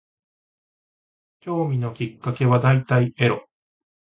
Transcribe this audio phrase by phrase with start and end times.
[1.41, 3.45] 興味のきっかけは大体エロ